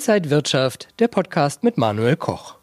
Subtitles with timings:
[0.00, 2.56] Inside Wirtschaft, der Podcast mit Manuel Koch.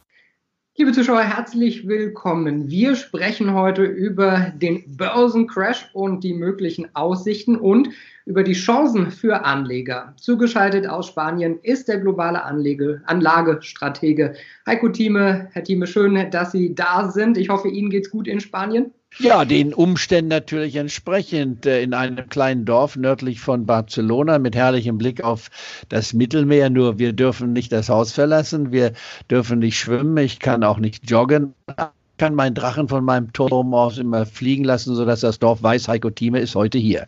[0.75, 2.67] Liebe Zuschauer, herzlich willkommen.
[2.67, 7.89] Wir sprechen heute über den Börsencrash und die möglichen Aussichten und
[8.27, 10.14] über die Chancen für Anleger.
[10.18, 14.34] Zugeschaltet aus Spanien ist der globale Anlege, Anlagestratege
[14.66, 15.48] Heiko Thieme.
[15.54, 17.38] Herr Thieme, schön, dass Sie da sind.
[17.38, 18.92] Ich hoffe, Ihnen geht's gut in Spanien.
[19.18, 24.97] Ja, den Umständen natürlich entsprechend äh, in einem kleinen Dorf nördlich von Barcelona mit herrlichem
[24.97, 25.50] Blick auf
[25.88, 26.69] das Mittelmeer.
[26.69, 28.91] Nur wir dürfen nicht das Haus verlassen, wir
[29.32, 31.54] dürfen nicht schwimmen, ich kann auch nicht joggen.
[31.69, 35.88] Ich kann meinen Drachen von meinem Turm aus immer fliegen lassen, sodass das Dorf weiß,
[35.88, 37.07] Heiko Thieme ist heute hier.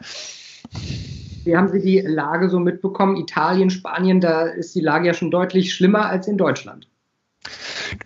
[1.44, 3.16] Wie haben Sie die Lage so mitbekommen?
[3.16, 6.88] Italien, Spanien, da ist die Lage ja schon deutlich schlimmer als in Deutschland.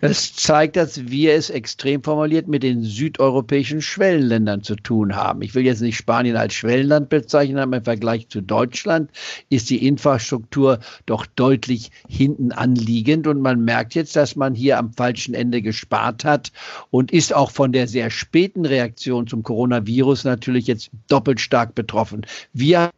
[0.00, 5.42] Das zeigt, dass wir es extrem formuliert mit den südeuropäischen Schwellenländern zu tun haben.
[5.42, 9.10] Ich will jetzt nicht Spanien als Schwellenland bezeichnen, aber im Vergleich zu Deutschland
[9.50, 14.92] ist die Infrastruktur doch deutlich hinten anliegend und man merkt jetzt, dass man hier am
[14.92, 16.52] falschen Ende gespart hat
[16.90, 22.26] und ist auch von der sehr späten Reaktion zum Coronavirus natürlich jetzt doppelt stark betroffen.
[22.52, 22.90] Wir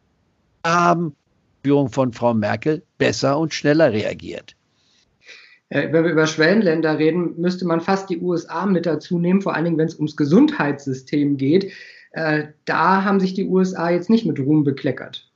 [0.63, 1.15] haben
[1.63, 4.56] Führung von Frau Merkel besser und schneller reagiert.
[5.69, 9.55] Äh, wenn wir über Schwellenländer reden, müsste man fast die USA mit dazu nehmen, vor
[9.55, 11.71] allen Dingen, wenn es ums Gesundheitssystem geht.
[12.11, 15.29] Äh, da haben sich die USA jetzt nicht mit Ruhm bekleckert.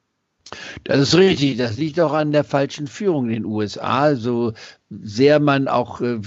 [0.83, 1.57] Das ist richtig.
[1.57, 4.15] Das liegt auch an der falschen Führung in den USA.
[4.15, 4.53] So
[4.89, 6.19] sehr man auch äh,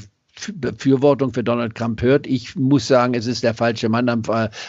[0.54, 2.26] Befürwortung für Donald Trump hört.
[2.26, 4.22] Ich muss sagen, es ist der falsche Mann am,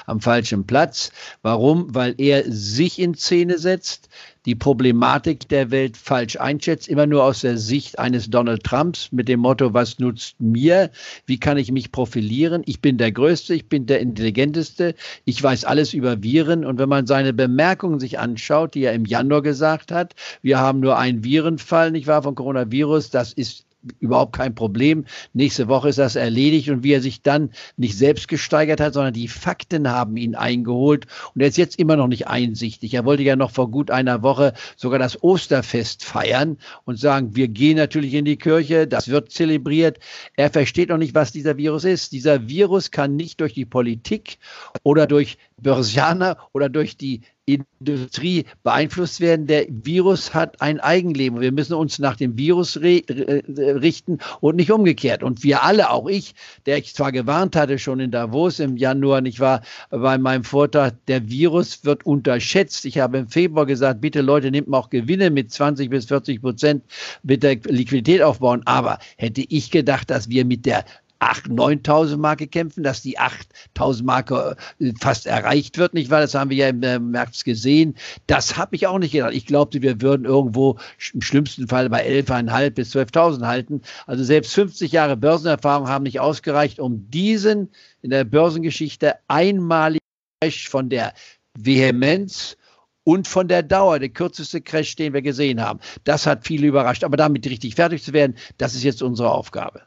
[0.06, 1.12] am falschen Platz.
[1.42, 1.94] Warum?
[1.94, 4.10] Weil er sich in Szene setzt,
[4.46, 9.28] die Problematik der Welt falsch einschätzt, immer nur aus der Sicht eines Donald Trumps mit
[9.28, 10.92] dem Motto, was nutzt mir?
[11.26, 12.62] Wie kann ich mich profilieren?
[12.66, 14.94] Ich bin der Größte, ich bin der Intelligenteste,
[15.26, 16.64] ich weiß alles über Viren.
[16.64, 20.80] Und wenn man seine Bemerkungen sich anschaut, die er im Januar gesagt hat, wir haben
[20.80, 23.66] nur einen Virenfall, nicht wahr, von Coronavirus, das ist
[24.00, 25.06] überhaupt kein Problem.
[25.34, 29.14] Nächste Woche ist das erledigt und wie er sich dann nicht selbst gesteigert hat, sondern
[29.14, 32.94] die Fakten haben ihn eingeholt und er ist jetzt immer noch nicht einsichtig.
[32.94, 37.48] Er wollte ja noch vor gut einer Woche sogar das Osterfest feiern und sagen, wir
[37.48, 40.00] gehen natürlich in die Kirche, das wird zelebriert.
[40.36, 42.12] Er versteht noch nicht, was dieser Virus ist.
[42.12, 44.38] Dieser Virus kann nicht durch die Politik
[44.84, 49.46] oder durch Börsianer oder durch die Industrie beeinflusst werden.
[49.46, 51.42] Der Virus hat ein Eigenleben.
[51.42, 55.22] Wir müssen uns nach dem Virus richten und nicht umgekehrt.
[55.22, 56.34] Und wir alle, auch ich,
[56.66, 59.62] der ich zwar gewarnt hatte schon in Davos im Januar, nicht wahr,
[59.92, 62.86] bei meinem Vortrag, der Virus wird unterschätzt.
[62.86, 66.42] Ich habe im Februar gesagt, bitte Leute, nehmt mal auch Gewinne mit 20 bis 40
[66.42, 66.84] Prozent
[67.22, 68.64] mit der Liquidität aufbauen.
[68.66, 70.84] Aber hätte ich gedacht, dass wir mit der
[71.26, 76.22] 8.000, 9.000 Marke kämpfen, dass die 8.000 Marke äh, fast erreicht wird, nicht wahr?
[76.22, 77.96] Das haben wir ja im äh, März gesehen.
[78.28, 79.34] Das habe ich auch nicht gedacht.
[79.34, 80.78] Ich glaubte, wir würden irgendwo
[81.14, 83.82] im schlimmsten Fall bei 11.500 bis 12.000 halten.
[84.06, 87.70] Also selbst 50 Jahre Börsenerfahrung haben nicht ausgereicht, um diesen
[88.02, 90.06] in der Börsengeschichte einmaligen
[90.42, 91.14] Crash von der
[91.58, 92.58] Vehemenz
[93.04, 95.80] und von der Dauer, der kürzeste Crash, den wir gesehen haben.
[96.04, 97.04] Das hat viele überrascht.
[97.04, 99.84] Aber damit richtig fertig zu werden, das ist jetzt unsere Aufgabe.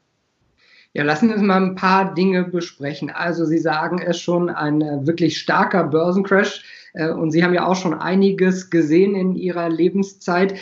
[0.98, 3.08] Ja, lassen uns mal ein paar Dinge besprechen.
[3.08, 6.64] Also Sie sagen es schon, ein äh, wirklich starker Börsencrash.
[6.92, 10.56] Äh, und Sie haben ja auch schon einiges gesehen in Ihrer Lebenszeit.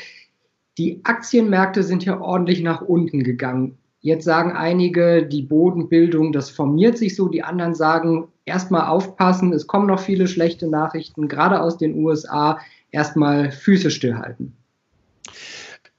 [0.76, 3.78] Die Aktienmärkte sind ja ordentlich nach unten gegangen.
[4.00, 7.28] Jetzt sagen einige, die Bodenbildung, das formiert sich so.
[7.28, 12.58] Die anderen sagen, erstmal aufpassen, es kommen noch viele schlechte Nachrichten, gerade aus den USA.
[12.90, 14.54] Erstmal Füße stillhalten.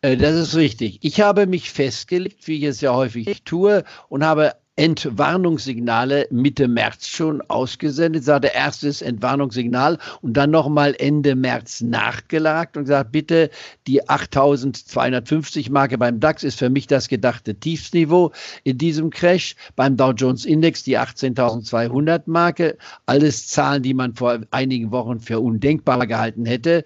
[0.07, 0.99] Äh, das ist richtig.
[1.01, 7.07] Ich habe mich festgelegt, wie ich es ja häufig tue, und habe Entwarnungssignale Mitte März
[7.07, 8.21] schon ausgesendet.
[8.21, 13.49] Ich sagte erstes Entwarnungssignal und dann nochmal Ende März nachgelagt und gesagt, bitte
[13.87, 18.31] die 8250 Marke beim DAX ist für mich das gedachte Tiefsniveau
[18.63, 19.55] in diesem Crash.
[19.75, 22.77] Beim Dow Jones Index die 18200 Marke.
[23.07, 26.83] Alles Zahlen, die man vor einigen Wochen für undenkbar gehalten hätte.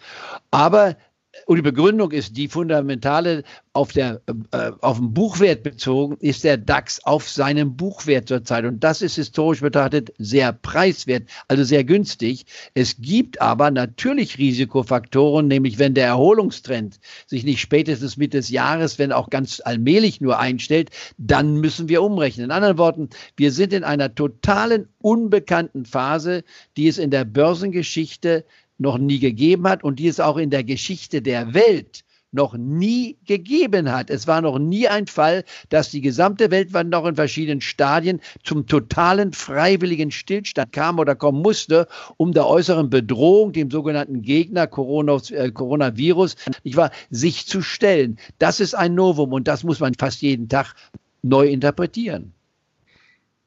[0.50, 0.95] Aber
[1.45, 3.44] und die Begründung ist die fundamentale,
[3.74, 8.66] auf, der, äh, auf den Buchwert bezogen, ist der DAX auf seinem Buchwert zurzeit.
[8.66, 12.45] Und das ist historisch betrachtet sehr preiswert, also sehr günstig.
[12.74, 19.00] Es gibt aber natürlich Risikofaktoren, nämlich wenn der Erholungstrend sich nicht spätestens Mitte des Jahres,
[19.00, 22.45] wenn auch ganz allmählich nur einstellt, dann müssen wir umrechnen.
[22.45, 26.44] In anderen Worten, wir sind in einer totalen unbekannten Phase,
[26.75, 28.44] die es in der Börsengeschichte
[28.81, 33.18] noch nie gegeben hat und die es auch in der Geschichte der Welt noch nie
[33.25, 34.10] gegeben hat.
[34.10, 38.68] Es war noch nie ein Fall, dass die gesamte Welt noch in verschiedenen Stadien zum
[38.68, 41.88] totalen freiwilligen Stillstand kam oder kommen musste,
[42.18, 48.18] um der äußeren Bedrohung, dem sogenannten Gegner Corona, äh, Coronavirus, nicht wahr, sich zu stellen.
[48.39, 50.74] Das ist ein Novum und das muss man fast jeden Tag
[51.22, 52.33] neu interpretieren.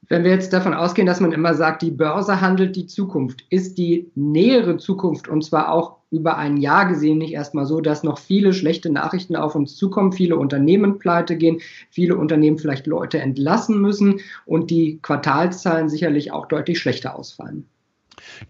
[0.07, 3.77] Wenn wir jetzt davon ausgehen, dass man immer sagt, die Börse handelt die Zukunft, ist
[3.77, 8.19] die nähere Zukunft und zwar auch über ein Jahr gesehen nicht erstmal so, dass noch
[8.19, 11.59] viele schlechte Nachrichten auf uns zukommen, viele Unternehmen pleite gehen,
[11.89, 17.65] viele Unternehmen vielleicht Leute entlassen müssen und die Quartalszahlen sicherlich auch deutlich schlechter ausfallen.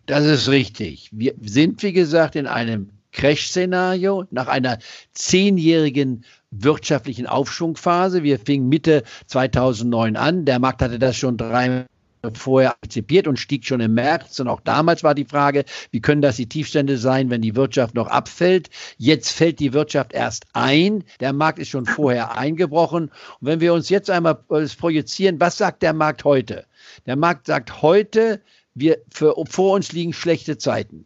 [0.06, 1.10] Das ist richtig.
[1.12, 4.78] Wir sind, wie gesagt, in einem Crash-Szenario nach einer
[5.14, 6.26] zehnjährigen
[6.64, 8.24] wirtschaftlichen Aufschwungphase.
[8.24, 10.46] Wir fingen Mitte 2009 an.
[10.46, 11.86] Der Markt hatte das schon drei
[12.34, 14.40] vorher antizipiert und stieg schon im März.
[14.40, 17.96] Und auch damals war die Frage, wie können das die Tiefstände sein, wenn die Wirtschaft
[17.96, 18.70] noch abfällt?
[18.98, 21.04] Jetzt fällt die Wirtschaft erst ein.
[21.20, 23.06] Der Markt ist schon vorher eingebrochen.
[23.06, 23.12] Und
[23.42, 26.66] wenn wir uns jetzt einmal projizieren, was sagt der Markt heute?
[27.06, 28.42] Der Markt sagt heute,
[28.74, 31.06] wir, für, vor uns liegen schlechte Zeiten.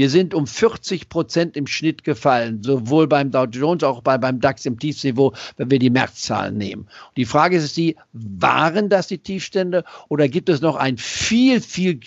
[0.00, 4.40] Wir sind um 40 Prozent im Schnitt gefallen, sowohl beim Dow Jones, auch bei, beim
[4.40, 6.84] DAX im Tiefsniveau, wenn wir die Märzzahlen nehmen.
[6.84, 11.60] Und die Frage ist die, waren das die Tiefstände oder gibt es noch ein viel,
[11.60, 12.00] viel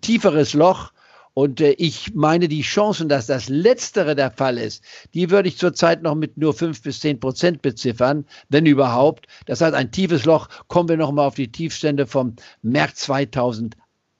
[0.00, 0.90] tieferes Loch,
[1.34, 4.82] und äh, ich meine, die Chancen, dass das Letztere der Fall ist,
[5.14, 9.26] die würde ich zurzeit noch mit nur fünf bis zehn Prozent beziffern, wenn überhaupt.
[9.44, 13.76] Das heißt, ein tiefes Loch, kommen wir nochmal auf die Tiefstände vom März 2000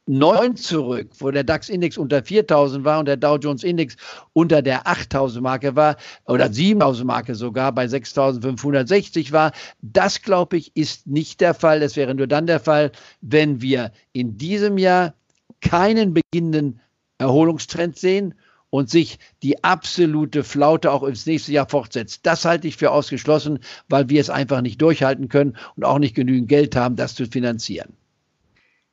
[0.07, 3.97] 9 zurück, wo der DAX-Index unter 4000 war und der Dow Jones-Index
[4.33, 9.53] unter der 8000 Marke war oder 7000 Marke sogar bei 6560 war.
[9.83, 11.81] Das, glaube ich, ist nicht der Fall.
[11.81, 15.15] Das wäre nur dann der Fall, wenn wir in diesem Jahr
[15.61, 16.81] keinen beginnenden
[17.19, 18.35] Erholungstrend sehen
[18.71, 22.21] und sich die absolute Flaute auch ins nächste Jahr fortsetzt.
[22.25, 23.59] Das halte ich für ausgeschlossen,
[23.89, 27.27] weil wir es einfach nicht durchhalten können und auch nicht genügend Geld haben, das zu
[27.27, 27.97] finanzieren.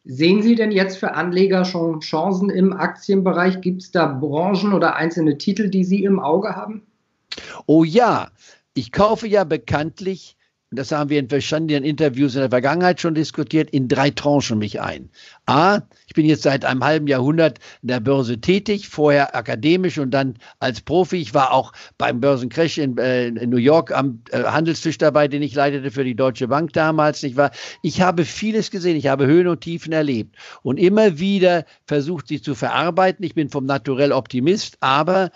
[0.05, 3.61] Sehen Sie denn jetzt für Anleger schon Chancen im Aktienbereich?
[3.61, 6.85] Gibt es da Branchen oder einzelne Titel, die Sie im Auge haben?
[7.67, 8.29] Oh ja,
[8.73, 10.35] ich kaufe ja bekanntlich
[10.75, 14.81] das haben wir in verschiedenen Interviews in der Vergangenheit schon diskutiert, in drei Tranchen mich
[14.81, 15.09] ein.
[15.45, 20.11] A, ich bin jetzt seit einem halben Jahrhundert in der Börse tätig, vorher akademisch und
[20.11, 21.17] dann als Profi.
[21.17, 25.41] Ich war auch beim Börsencrash in, äh, in New York am äh, Handelstisch dabei, den
[25.41, 27.23] ich leitete für die Deutsche Bank damals.
[27.23, 27.51] Nicht wahr?
[27.81, 32.41] Ich habe vieles gesehen, ich habe Höhen und Tiefen erlebt und immer wieder versucht, sie
[32.41, 33.25] zu verarbeiten.
[33.25, 35.31] Ich bin vom Naturell Optimist, aber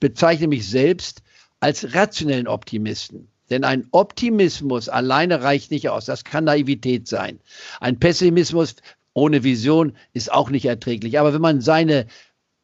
[0.00, 1.22] bezeichne mich selbst
[1.60, 3.29] als rationellen Optimisten.
[3.50, 6.04] Denn ein Optimismus alleine reicht nicht aus.
[6.04, 7.40] Das kann Naivität sein.
[7.80, 8.76] Ein Pessimismus
[9.12, 11.18] ohne Vision ist auch nicht erträglich.
[11.18, 12.06] Aber wenn man seine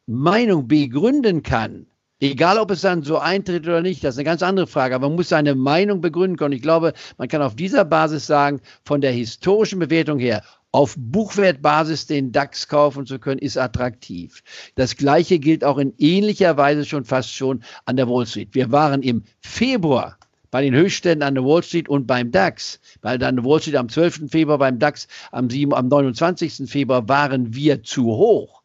[0.07, 1.87] Meinung begründen kann,
[2.21, 4.95] egal ob es dann so eintritt oder nicht, das ist eine ganz andere Frage.
[4.95, 6.55] Aber man muss seine Meinung begründen können.
[6.55, 10.43] Ich glaube, man kann auf dieser Basis sagen, von der historischen Bewertung her,
[10.73, 14.43] auf Buchwertbasis den DAX kaufen zu können, ist attraktiv.
[14.75, 18.55] Das Gleiche gilt auch in ähnlicher Weise schon fast schon an der Wall Street.
[18.55, 20.19] Wir waren im Februar
[20.51, 23.89] bei den Höchstständen an der Wall Street und beim DAX, weil dann Wall Street am
[23.89, 24.31] 12.
[24.31, 26.71] Februar, beim DAX am, 7, am 29.
[26.71, 28.63] Februar waren wir zu hoch.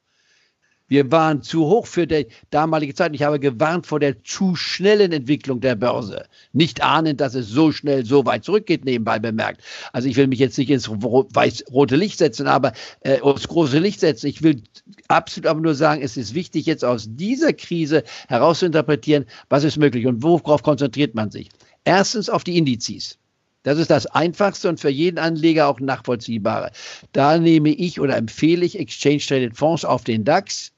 [0.91, 3.15] Wir waren zu hoch für die damalige Zeit.
[3.15, 6.25] Ich habe gewarnt vor der zu schnellen Entwicklung der Börse.
[6.51, 9.61] Nicht ahnend, dass es so schnell so weit zurückgeht, nebenbei bemerkt.
[9.93, 12.73] Also ich will mich jetzt nicht ins weiß-rote Licht setzen, aber
[13.05, 14.27] äh, ins große Licht setzen.
[14.27, 14.63] Ich will
[15.07, 20.07] absolut aber nur sagen, es ist wichtig, jetzt aus dieser Krise herauszuinterpretieren, was ist möglich
[20.07, 21.51] und worauf konzentriert man sich.
[21.83, 23.17] Erstens auf die Indizes.
[23.63, 26.71] Das ist das einfachste und für jeden Anleger auch nachvollziehbare.
[27.11, 30.71] Da nehme ich oder empfehle ich Exchange Traded Fonds auf den DAX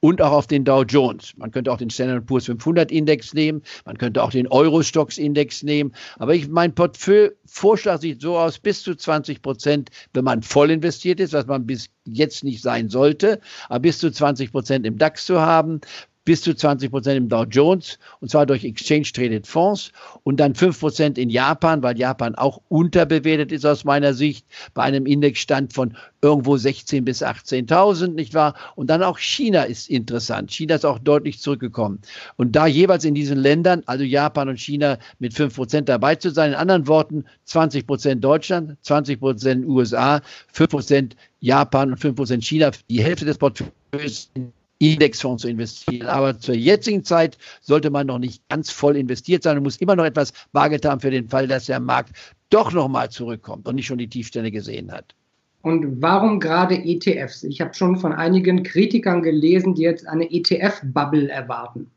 [0.00, 1.32] und auch auf den Dow Jones.
[1.36, 5.62] Man könnte auch den Standard Poor's 500 Index nehmen, man könnte auch den Eurostox Index
[5.62, 5.92] nehmen.
[6.18, 11.20] Aber ich, mein Portfolio-Vorschlag sieht so aus, bis zu 20 Prozent, wenn man voll investiert
[11.20, 15.26] ist, was man bis jetzt nicht sein sollte, aber bis zu 20 Prozent im DAX
[15.26, 15.80] zu haben,
[16.28, 19.92] bis zu 20 Prozent im Dow Jones und zwar durch Exchange Traded Fonds
[20.24, 24.44] und dann 5 Prozent in Japan, weil Japan auch unterbewertet ist aus meiner Sicht
[24.74, 28.52] bei einem Indexstand von irgendwo 16 bis 18.000, nicht wahr?
[28.74, 30.52] Und dann auch China ist interessant.
[30.52, 32.00] China ist auch deutlich zurückgekommen.
[32.36, 36.28] Und da jeweils in diesen Ländern, also Japan und China, mit 5 Prozent dabei zu
[36.28, 40.20] sein, in anderen Worten 20 Prozent Deutschland, 20 Prozent USA,
[40.52, 46.06] 5 Prozent Japan und 5 Prozent China, die Hälfte des Portfolios in Indexfonds zu investieren.
[46.06, 49.96] Aber zur jetzigen Zeit sollte man noch nicht ganz voll investiert sein und muss immer
[49.96, 52.12] noch etwas Bargeld haben für den Fall, dass der Markt
[52.50, 55.14] doch nochmal zurückkommt und nicht schon die Tiefstände gesehen hat.
[55.62, 57.42] Und warum gerade ETFs?
[57.42, 61.90] Ich habe schon von einigen Kritikern gelesen, die jetzt eine ETF-Bubble erwarten.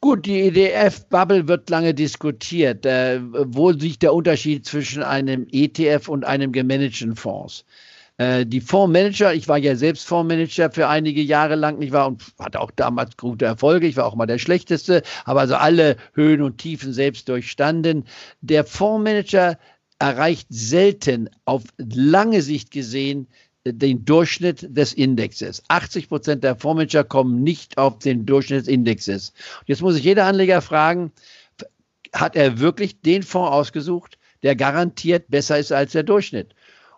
[0.00, 2.84] Gut, die EDF-Bubble wird lange diskutiert.
[2.84, 7.64] Äh, wo liegt der Unterschied zwischen einem ETF und einem gemanagten Fonds?
[8.16, 12.22] Äh, die Fondsmanager, ich war ja selbst Fondsmanager für einige Jahre lang, ich war und
[12.38, 16.40] hatte auch damals gute Erfolge, ich war auch mal der Schlechteste, habe also alle Höhen
[16.40, 18.04] und Tiefen selbst durchstanden.
[18.40, 19.58] Der Fondsmanager
[19.98, 23.26] erreicht selten auf lange Sicht gesehen
[23.66, 25.62] den Durchschnitt des Indexes.
[25.68, 29.32] 80 Prozent der Fondsmanager kommen nicht auf den Durchschnitt des Indexes.
[29.66, 31.12] Jetzt muss sich jeder Anleger fragen,
[32.12, 36.54] hat er wirklich den Fonds ausgesucht, der garantiert besser ist als der Durchschnitt?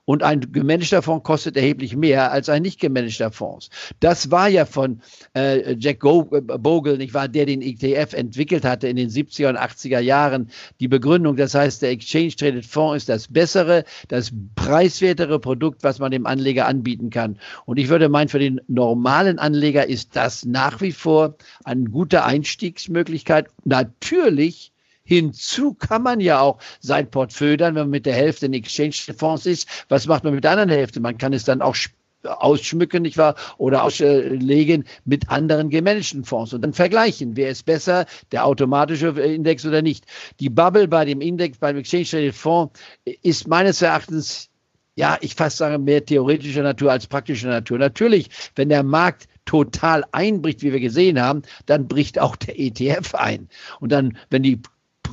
[0.07, 3.71] Und ein gemanagter Fonds kostet erheblich mehr als ein nicht gemanagter Fonds.
[4.01, 5.03] Das war ja von
[5.35, 9.49] äh, Jack Go äh, Bogle, nicht wahr, der den ETF entwickelt hatte in den 70er
[9.49, 10.49] und 80er Jahren.
[10.79, 15.99] Die Begründung, das heißt, der Exchange Traded Fonds ist das bessere, das preiswertere Produkt, was
[15.99, 17.39] man dem Anleger anbieten kann.
[17.65, 22.25] Und ich würde meinen, für den normalen Anleger ist das nach wie vor eine gute
[22.25, 23.49] Einstiegsmöglichkeit.
[23.65, 24.73] Natürlich
[25.07, 29.47] Hinzu kann man ja auch sein Portfolio dann, wenn man mit der Hälfte in Exchange-Fonds
[29.47, 31.01] ist, was macht man mit der anderen Hälfte?
[31.01, 31.77] Man kann es dann auch
[32.25, 33.37] ausschmücken, nicht wahr?
[33.57, 39.65] Oder auslegen mit anderen gemanagten Fonds und dann vergleichen, wer ist besser, der automatische Index
[39.65, 40.05] oder nicht.
[40.41, 42.79] Die Bubble bei dem Index, beim Exchange Traded Fonds
[43.23, 44.51] ist meines Erachtens
[44.99, 47.79] ja, ich fast sage, mehr theoretischer Natur als praktischer Natur.
[47.79, 53.15] Natürlich, wenn der Markt total einbricht, wie wir gesehen haben, dann bricht auch der ETF
[53.15, 53.49] ein.
[53.79, 54.63] Und dann, wenn die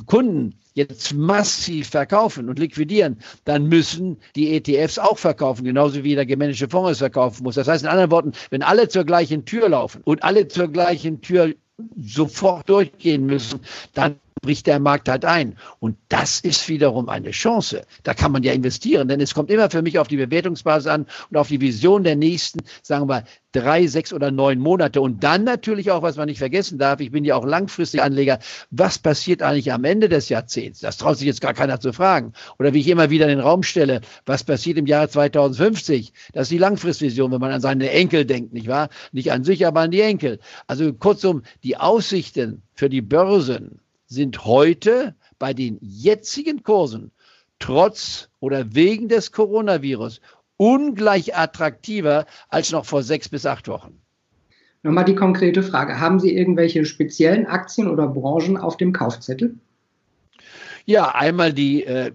[0.06, 6.26] Kunden jetzt massiv verkaufen und liquidieren, dann müssen die ETFs auch verkaufen, genauso wie der
[6.26, 7.54] gemanagte Fonds es verkaufen muss.
[7.54, 11.20] Das heißt in anderen Worten, wenn alle zur gleichen Tür laufen und alle zur gleichen
[11.20, 11.54] Tür
[11.96, 13.60] sofort durchgehen müssen,
[13.94, 15.56] dann bricht der Markt halt ein.
[15.80, 17.82] Und das ist wiederum eine Chance.
[18.02, 21.06] Da kann man ja investieren, denn es kommt immer für mich auf die Bewertungsbasis an
[21.30, 25.00] und auf die Vision der nächsten, sagen wir, drei, sechs oder neun Monate.
[25.00, 28.38] Und dann natürlich auch, was man nicht vergessen darf, ich bin ja auch langfristig Anleger,
[28.70, 30.80] was passiert eigentlich am Ende des Jahrzehnts?
[30.80, 32.32] Das traut sich jetzt gar keiner zu fragen.
[32.58, 36.12] Oder wie ich immer wieder in den Raum stelle, was passiert im Jahre 2050?
[36.32, 38.88] Das ist die Langfristvision, wenn man an seine Enkel denkt, nicht wahr?
[39.12, 40.40] Nicht an sich, aber an die Enkel.
[40.66, 47.10] Also kurzum, die Aussichten für die Börsen sind heute bei den jetzigen Kursen
[47.58, 50.20] trotz oder wegen des Coronavirus
[50.56, 54.00] ungleich attraktiver als noch vor sechs bis acht Wochen.
[54.82, 55.98] Nochmal die konkrete Frage.
[55.98, 59.56] Haben Sie irgendwelche speziellen Aktien oder Branchen auf dem Kaufzettel?
[60.84, 62.12] Ja, einmal die äh,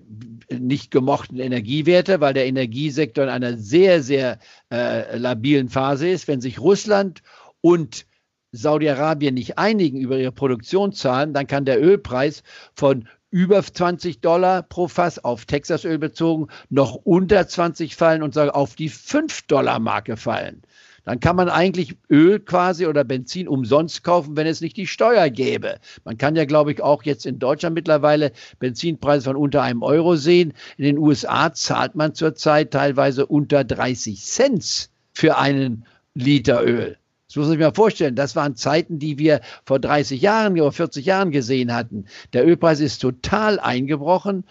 [0.52, 4.38] nicht gemochten Energiewerte, weil der Energiesektor in einer sehr, sehr
[4.72, 6.28] äh, labilen Phase ist.
[6.28, 7.24] Wenn sich Russland
[7.62, 8.06] und
[8.52, 14.88] Saudi-Arabien nicht einigen über ihre Produktionszahlen, dann kann der Ölpreis von über 20 Dollar pro
[14.88, 20.18] Fass auf Texasöl bezogen noch unter 20 fallen und sagen auf die 5 Dollar Marke
[20.18, 20.64] fallen.
[21.10, 25.32] Dann kann man eigentlich Öl quasi oder Benzin umsonst kaufen, wenn es nicht die Steuer
[25.32, 25.80] gäbe.
[26.04, 30.18] Man kann ja, glaube ich, auch jetzt in Deutschland mittlerweile Benzinpreise von unter einem Euro
[30.18, 30.54] sehen.
[30.78, 36.99] In den USA zahlt man zurzeit teilweise unter 30 Cent für einen Liter Öl.
[37.30, 38.16] Das muss man sich mal vorstellen.
[38.16, 42.06] Das waren Zeiten, die wir vor 30 Jahren oder 40 Jahren gesehen hatten.
[42.34, 44.44] Der Ölpreis ist total eingebrochen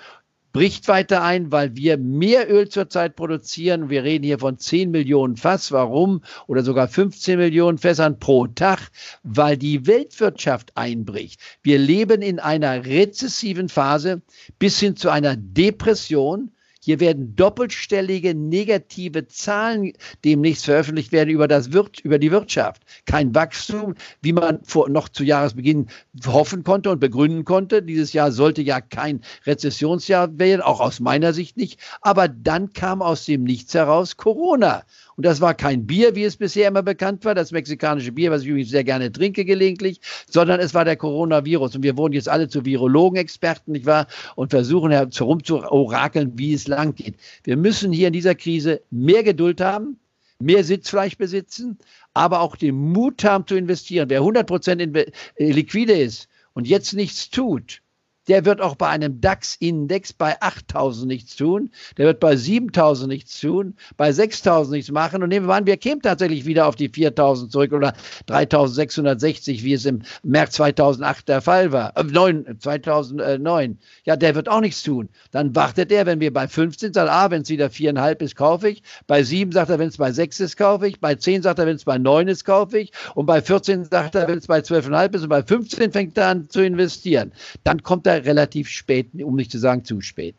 [0.58, 3.90] bricht weiter ein, weil wir mehr Öl zurzeit produzieren.
[3.90, 5.72] Wir reden hier von 10 Millionen Fass.
[5.72, 6.22] Warum?
[6.46, 8.90] Oder sogar 15 Millionen Fässern pro Tag,
[9.22, 11.40] weil die Weltwirtschaft einbricht.
[11.62, 14.22] Wir leben in einer rezessiven Phase
[14.58, 16.50] bis hin zu einer Depression.
[16.88, 19.92] Hier werden doppelstellige negative Zahlen
[20.24, 22.82] demnächst veröffentlicht werden über, das Wir über die Wirtschaft.
[23.04, 25.90] Kein Wachstum, wie man vor, noch zu Jahresbeginn
[26.24, 27.82] hoffen konnte und begründen konnte.
[27.82, 31.78] Dieses Jahr sollte ja kein Rezessionsjahr werden, auch aus meiner Sicht nicht.
[32.00, 34.84] Aber dann kam aus dem Nichts heraus Corona.
[35.18, 38.42] Und das war kein Bier, wie es bisher immer bekannt war, das mexikanische Bier, was
[38.42, 41.74] ich übrigens sehr gerne trinke gelegentlich, sondern es war der Coronavirus.
[41.74, 44.06] Und wir wurden jetzt alle zu Virologen-Experten, nicht wahr?
[44.36, 47.16] Und versuchen herum zu orakeln, wie es lang geht.
[47.42, 49.98] Wir müssen hier in dieser Krise mehr Geduld haben,
[50.38, 51.78] mehr Sitzfleisch besitzen,
[52.14, 54.10] aber auch den Mut haben zu investieren.
[54.10, 57.82] Wer 100 Prozent äh, liquide ist und jetzt nichts tut,
[58.28, 63.40] der wird auch bei einem DAX-Index bei 8000 nichts tun, der wird bei 7000 nichts
[63.40, 66.88] tun, bei 6000 nichts machen und nehmen wir an, wir kämen tatsächlich wieder auf die
[66.88, 67.94] 4000 zurück oder
[68.26, 73.78] 3660, wie es im März 2008 der Fall war, äh, 9, 2009.
[74.04, 75.08] Ja, der wird auch nichts tun.
[75.30, 78.68] Dann wartet er, wenn wir bei 15 sagt, ah, wenn es wieder 4,5 ist, kaufe
[78.68, 78.82] ich.
[79.06, 81.00] Bei 7 sagt er, wenn es bei 6 ist, kaufe ich.
[81.00, 82.92] Bei 10 sagt er, wenn es bei 9 ist, kaufe ich.
[83.14, 85.22] Und bei 14 sagt er, wenn es bei 12,5 ist.
[85.22, 87.32] Und bei 15 fängt er an zu investieren.
[87.64, 90.36] Dann kommt er relativ spät, um nicht zu sagen zu spät.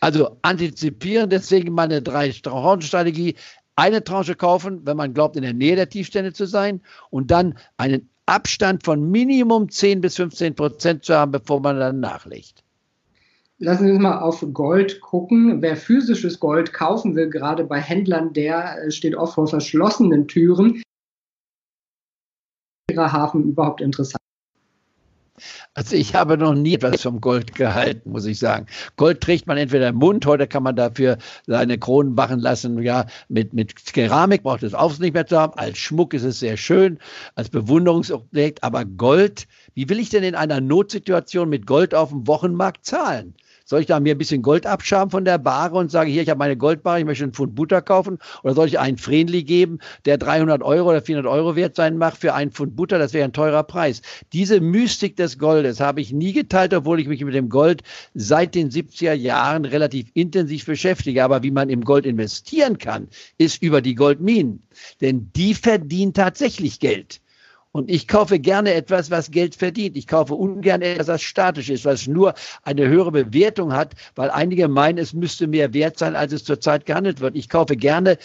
[0.00, 3.34] Also antizipieren, deswegen meine drei Tranchenstrategie.
[3.76, 7.56] Eine Tranche kaufen, wenn man glaubt, in der Nähe der Tiefstände zu sein und dann
[7.76, 12.62] einen Abstand von Minimum 10 bis 15 Prozent zu haben, bevor man dann nachlegt.
[13.60, 15.62] Lassen Sie uns mal auf Gold gucken.
[15.62, 20.82] Wer physisches Gold kaufen will, gerade bei Händlern, der äh, steht oft vor verschlossenen Türen.
[22.90, 24.22] Ihrer Hafen überhaupt interessant?
[25.78, 28.66] Also ich habe noch nie etwas vom Gold gehalten, muss ich sagen.
[28.96, 32.82] Gold trägt man entweder im Mund, heute kann man dafür seine Kronen machen lassen.
[32.82, 35.52] Ja, mit, mit Keramik braucht es auch nicht mehr zu haben.
[35.56, 36.98] Als Schmuck ist es sehr schön,
[37.36, 38.64] als Bewunderungsobjekt.
[38.64, 43.36] Aber Gold, wie will ich denn in einer Notsituation mit Gold auf dem Wochenmarkt zahlen?
[43.68, 46.30] Soll ich da mir ein bisschen Gold abschaben von der Bahre und sage, hier, ich
[46.30, 48.16] habe meine Goldbare, ich möchte einen Pfund Butter kaufen?
[48.42, 52.16] Oder soll ich einen Vrenli geben, der 300 Euro oder 400 Euro wert sein mag
[52.16, 52.98] für einen Pfund Butter?
[52.98, 54.00] Das wäre ein teurer Preis.
[54.32, 57.82] Diese Mystik des Goldes habe ich nie geteilt, obwohl ich mich mit dem Gold
[58.14, 61.22] seit den 70er Jahren relativ intensiv beschäftige.
[61.22, 64.62] Aber wie man im Gold investieren kann, ist über die Goldminen.
[65.02, 67.20] Denn die verdienen tatsächlich Geld.
[67.72, 69.96] Und ich kaufe gerne etwas, was Geld verdient.
[69.96, 74.68] Ich kaufe ungern etwas, was statisch ist, was nur eine höhere Bewertung hat, weil einige
[74.68, 77.36] meinen, es müsste mehr wert sein, als es zurzeit gehandelt wird.
[77.36, 78.16] Ich kaufe gerne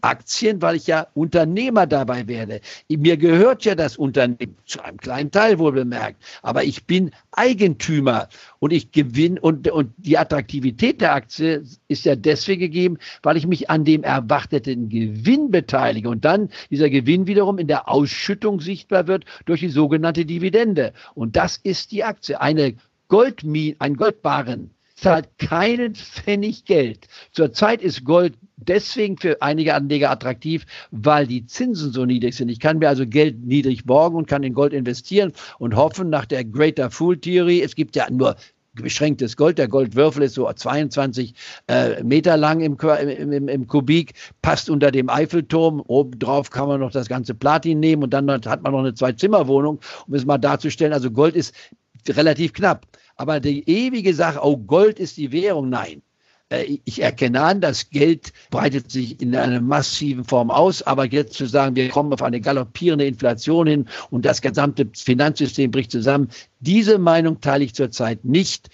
[0.00, 2.60] Aktien, weil ich ja Unternehmer dabei werde.
[2.88, 8.28] Mir gehört ja das Unternehmen, zu einem kleinen Teil wohl bemerkt, aber ich bin Eigentümer
[8.58, 13.46] und ich gewinne und, und die Attraktivität der Aktie ist ja deswegen gegeben, weil ich
[13.46, 19.06] mich an dem erwarteten Gewinn beteilige und dann dieser Gewinn wiederum in der Ausschüttung sichtbar
[19.06, 20.92] wird durch die sogenannte Dividende.
[21.14, 22.40] Und das ist die Aktie.
[22.40, 22.74] Eine
[23.08, 27.06] Goldmine, ein Goldbarren zahlt keinen Pfennig Geld.
[27.32, 32.48] Zurzeit ist Gold deswegen für einige Anleger attraktiv, weil die Zinsen so niedrig sind.
[32.48, 36.24] Ich kann mir also Geld niedrig borgen und kann in Gold investieren und hoffen nach
[36.24, 37.60] der Greater Fool Theory.
[37.60, 38.36] Es gibt ja nur
[38.82, 39.58] beschränktes Gold.
[39.58, 41.34] Der Goldwürfel ist so 22
[41.68, 45.82] äh, Meter lang im, im, im, im, Kubik, passt unter dem Eiffelturm.
[45.86, 49.80] Obendrauf kann man noch das ganze Platin nehmen und dann hat man noch eine Zwei-Zimmer-Wohnung,
[50.06, 50.92] um es mal darzustellen.
[50.92, 51.54] Also Gold ist
[52.08, 52.86] relativ knapp.
[53.16, 56.02] Aber die ewige Sache, oh, Gold ist die Währung, nein.
[56.48, 61.34] Äh, ich erkenne an, das Geld breitet sich in einer massiven Form aus, aber jetzt
[61.34, 66.28] zu sagen, wir kommen auf eine galoppierende Inflation hin und das gesamte Finanzsystem bricht zusammen,
[66.60, 68.68] diese Meinung teile ich zurzeit nicht.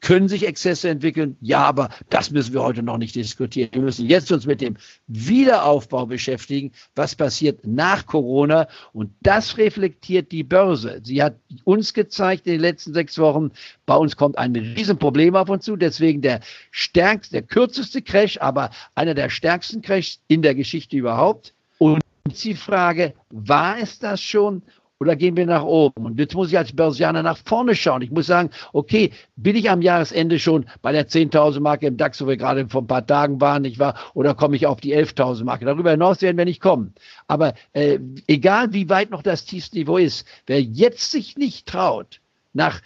[0.00, 1.36] Können sich Exzesse entwickeln?
[1.40, 3.70] Ja, aber das müssen wir heute noch nicht diskutieren.
[3.72, 4.76] Wir müssen jetzt uns mit dem
[5.08, 6.70] Wiederaufbau beschäftigen.
[6.94, 8.68] Was passiert nach Corona?
[8.92, 11.00] Und das reflektiert die Börse.
[11.02, 13.50] Sie hat uns gezeigt in den letzten sechs Wochen,
[13.86, 15.74] bei uns kommt ein Riesenproblem auf uns zu.
[15.76, 21.54] Deswegen der stärkste, der kürzeste Crash, aber einer der stärksten Crashs in der Geschichte überhaupt.
[21.78, 22.02] Und
[22.44, 24.62] die Frage, war es das schon
[25.00, 26.06] oder gehen wir nach oben?
[26.06, 28.02] Und jetzt muss ich als Börsianer nach vorne schauen.
[28.02, 32.20] Ich muss sagen, okay, bin ich am Jahresende schon bei der 10.000 Marke im DAX,
[32.20, 33.94] wo wir gerade vor ein paar Tagen waren, nicht wahr?
[34.14, 35.64] Oder komme ich auf die 11.000 Marke?
[35.64, 36.94] Darüber hinaus werden wir nicht kommen.
[37.28, 42.20] Aber äh, egal, wie weit noch das tiefste Niveau ist, wer jetzt sich nicht traut,
[42.52, 42.80] nach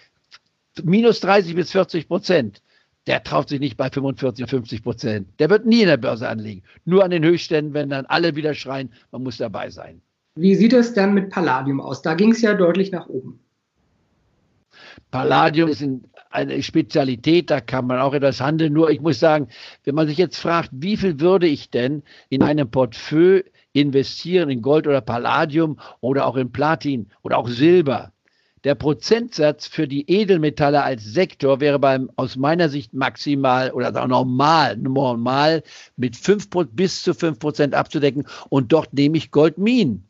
[0.83, 2.63] minus 30 bis 40 Prozent,
[3.07, 5.29] der traut sich nicht bei 45 50 Prozent.
[5.41, 6.63] Der wird nie in der Börse anlegen.
[6.85, 10.03] Nur an den Höchstständen, wenn dann alle wieder schreien, man muss dabei sein.
[10.35, 12.01] Wie sieht es denn mit Palladium aus?
[12.01, 13.39] Da ging es ja deutlich nach oben.
[15.11, 15.85] Palladium ist
[16.31, 18.73] eine Spezialität, da kann man auch etwas handeln.
[18.73, 19.49] Nur ich muss sagen,
[19.85, 23.43] wenn man sich jetzt fragt, wie viel würde ich denn in einem Portfolio
[23.75, 28.13] investieren, in Gold oder Palladium oder auch in Platin oder auch Silber?
[28.65, 34.77] Der Prozentsatz für die Edelmetalle als Sektor wäre beim, aus meiner Sicht maximal oder normal,
[34.79, 35.63] normal
[35.97, 38.25] mit 5 bis zu 5 Prozent abzudecken.
[38.49, 40.09] Und dort nehme ich Goldminen.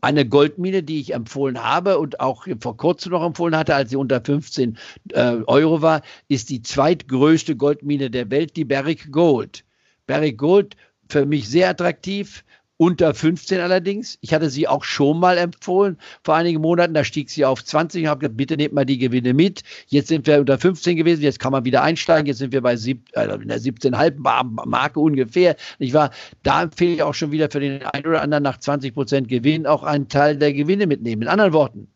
[0.00, 3.96] Eine Goldmine, die ich empfohlen habe und auch vor kurzem noch empfohlen hatte, als sie
[3.96, 4.78] unter 15
[5.10, 9.64] äh, Euro war, ist die zweitgrößte Goldmine der Welt, die Barrick Gold.
[10.06, 10.76] Barrick Gold
[11.08, 12.44] für mich sehr attraktiv,
[12.80, 14.16] unter 15 allerdings.
[14.22, 16.94] Ich hatte sie auch schon mal empfohlen vor einigen Monaten.
[16.94, 18.04] Da stieg sie auf 20.
[18.04, 19.64] Ich habe gesagt, bitte nehmt mal die Gewinne mit.
[19.88, 21.20] Jetzt sind wir unter 15 gewesen.
[21.20, 22.24] Jetzt kann man wieder einsteigen.
[22.24, 25.56] Jetzt sind wir bei sieb, äh, in der 17,5 Marke ungefähr.
[25.78, 26.10] Ich war,
[26.42, 29.66] da empfehle ich auch schon wieder für den einen oder anderen nach 20 Prozent Gewinn
[29.66, 31.20] auch einen Teil der Gewinne mitnehmen.
[31.20, 31.88] In anderen Worten,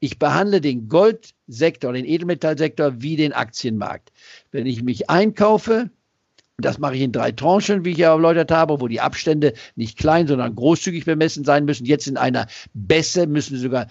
[0.00, 4.10] ich behandle den Goldsektor, den Edelmetallsektor wie den Aktienmarkt.
[4.50, 5.90] Wenn ich mich einkaufe,
[6.58, 9.98] das mache ich in drei Tranchen, wie ich ja erläutert habe, wo die Abstände nicht
[9.98, 11.86] klein, sondern großzügig bemessen sein müssen.
[11.86, 13.86] Jetzt in einer Bässe müssen sogar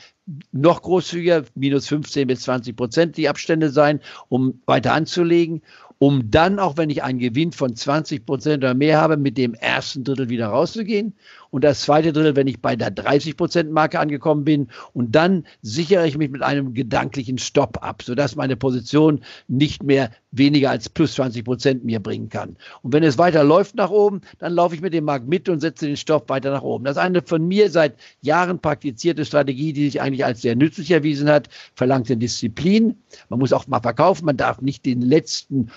[0.51, 5.61] noch großzügiger, minus 15 bis 20 Prozent die Abstände sein, um weiter anzulegen,
[5.97, 9.53] um dann, auch wenn ich einen Gewinn von 20 Prozent oder mehr habe, mit dem
[9.53, 11.15] ersten Drittel wieder rauszugehen.
[11.51, 14.69] Und das zweite Drittel, wenn ich bei der 30 Prozent Marke angekommen bin.
[14.93, 20.11] Und dann sichere ich mich mit einem gedanklichen Stopp ab, sodass meine Position nicht mehr
[20.31, 22.55] weniger als plus 20 Prozent mir bringen kann.
[22.81, 25.59] Und wenn es weiter läuft nach oben, dann laufe ich mit dem Markt mit und
[25.59, 26.85] setze den Stoff weiter nach oben.
[26.85, 30.89] Das ist eine von mir seit Jahren praktizierte Strategie, die sich eigentlich als sehr nützlich
[30.91, 32.95] erwiesen hat, verlangt eine Disziplin.
[33.27, 35.69] Man muss auch mal verkaufen, man darf nicht den letzten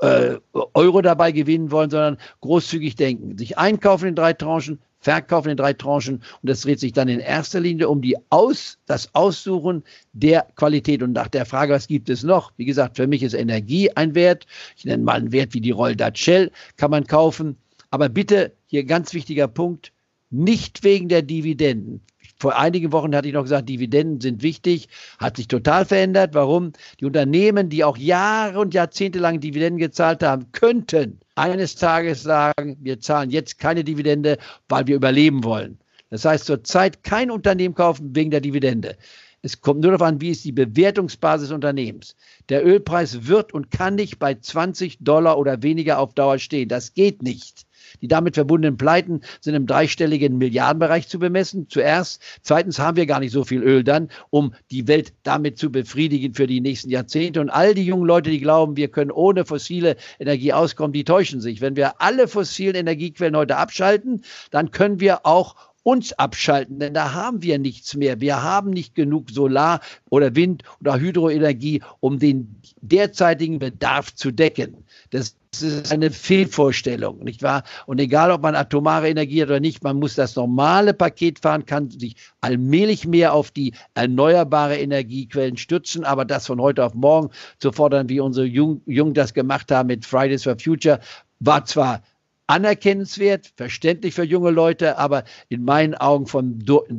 [0.00, 0.36] äh,
[0.74, 3.38] Euro dabei gewinnen wollen, sondern großzügig denken.
[3.38, 7.20] Sich einkaufen in drei Tranchen, verkaufen in drei Tranchen und das dreht sich dann in
[7.20, 12.08] erster Linie um die Aus, das Aussuchen der Qualität und nach der Frage, was gibt
[12.08, 12.52] es noch?
[12.56, 14.46] Wie gesagt, für mich ist Energie ein Wert.
[14.76, 17.56] Ich nenne mal einen Wert wie die Roll Shell, kann man kaufen.
[17.90, 19.92] Aber bitte, hier ganz wichtiger Punkt,
[20.30, 22.00] nicht wegen der Dividenden.
[22.42, 24.88] Vor einigen Wochen hatte ich noch gesagt, Dividenden sind wichtig,
[25.20, 26.34] hat sich total verändert.
[26.34, 26.72] Warum?
[26.98, 32.76] Die Unternehmen, die auch Jahre und Jahrzehnte lang Dividenden gezahlt haben, könnten eines Tages sagen,
[32.80, 35.78] wir zahlen jetzt keine Dividende, weil wir überleben wollen.
[36.10, 38.96] Das heißt, zurzeit kein Unternehmen kaufen wegen der Dividende.
[39.42, 42.16] Es kommt nur darauf an, wie ist die Bewertungsbasis des Unternehmens.
[42.48, 46.68] Der Ölpreis wird und kann nicht bei 20 Dollar oder weniger auf Dauer stehen.
[46.68, 47.66] Das geht nicht.
[48.00, 51.68] Die damit verbundenen Pleiten sind im dreistelligen Milliardenbereich zu bemessen.
[51.68, 52.22] Zuerst.
[52.42, 56.34] Zweitens haben wir gar nicht so viel Öl dann, um die Welt damit zu befriedigen
[56.34, 57.40] für die nächsten Jahrzehnte.
[57.40, 61.40] Und all die jungen Leute, die glauben, wir können ohne fossile Energie auskommen, die täuschen
[61.40, 61.60] sich.
[61.60, 67.12] Wenn wir alle fossilen Energiequellen heute abschalten, dann können wir auch uns abschalten, denn da
[67.12, 68.20] haben wir nichts mehr.
[68.20, 74.84] Wir haben nicht genug Solar- oder Wind- oder Hydroenergie, um den derzeitigen Bedarf zu decken.
[75.10, 77.64] Das ist eine Fehlvorstellung, nicht wahr?
[77.86, 81.66] Und egal, ob man atomare Energie hat oder nicht, man muss das normale Paket fahren,
[81.66, 87.30] kann sich allmählich mehr auf die erneuerbare Energiequellen stützen, aber das von heute auf morgen
[87.58, 91.00] zu fordern, wie unsere Jungen das gemacht haben mit Fridays for Future,
[91.40, 92.02] war zwar
[92.46, 96.58] anerkennenswert, verständlich für junge Leute, aber in meinen Augen vom,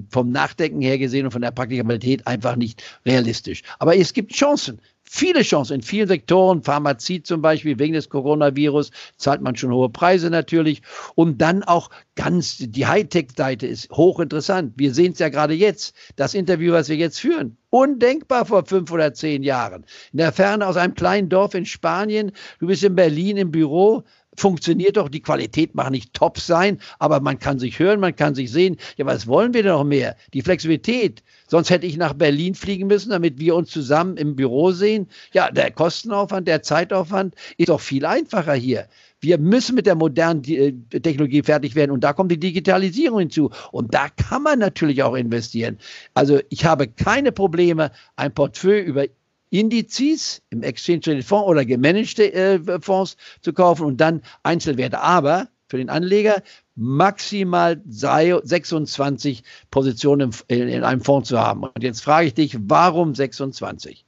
[0.09, 3.61] vom Nachdenken her gesehen und von der Praktikabilität einfach nicht realistisch.
[3.79, 8.91] Aber es gibt Chancen viele Chancen in vielen Sektoren, Pharmazie zum Beispiel, wegen des Coronavirus
[9.17, 10.81] zahlt man schon hohe Preise natürlich.
[11.15, 14.73] Und dann auch ganz, die Hightech-Seite ist hochinteressant.
[14.75, 17.57] Wir sehen es ja gerade jetzt, das Interview, was wir jetzt führen.
[17.69, 19.85] Undenkbar vor fünf oder zehn Jahren.
[20.11, 24.03] In der Ferne aus einem kleinen Dorf in Spanien, du bist in Berlin im Büro,
[24.35, 28.35] funktioniert doch, die Qualität mag nicht top sein, aber man kann sich hören, man kann
[28.35, 28.77] sich sehen.
[28.97, 30.15] Ja, was wollen wir denn noch mehr?
[30.33, 31.23] Die Flexibilität.
[31.47, 35.07] Sonst hätte ich nach Berlin fliegen müssen, damit wir uns zusammen im Büro sehen.
[35.33, 38.87] Ja, der Kostenaufwand, der Zeitaufwand ist doch viel einfacher hier.
[39.19, 43.51] Wir müssen mit der modernen äh, Technologie fertig werden und da kommt die Digitalisierung hinzu.
[43.71, 45.77] Und da kann man natürlich auch investieren.
[46.13, 49.05] Also ich habe keine Probleme, ein Portfolio über
[49.53, 54.99] Indizes im Exchange Traded Fonds oder gemanagte äh, Fonds zu kaufen und dann Einzelwerte.
[54.99, 56.41] Aber für den Anleger
[56.75, 61.65] maximal 26 Positionen in, in einem Fonds zu haben.
[61.65, 64.05] Und jetzt frage ich dich, warum 26?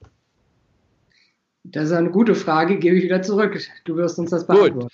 [1.63, 3.59] Das ist eine gute Frage, gebe ich wieder zurück.
[3.83, 4.79] Du wirst uns das beantworten.
[4.79, 4.91] Gut.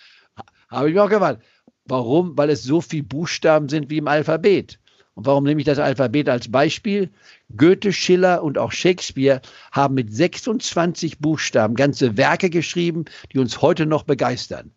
[0.70, 1.44] Habe ich mir auch gewartet.
[1.86, 2.38] Warum?
[2.38, 4.81] Weil es so viele Buchstaben sind wie im Alphabet.
[5.22, 7.12] Und warum nehme ich das Alphabet als Beispiel?
[7.56, 9.40] Goethe, Schiller und auch Shakespeare
[9.72, 14.72] haben mit 26 Buchstaben ganze Werke geschrieben, die uns heute noch begeistern.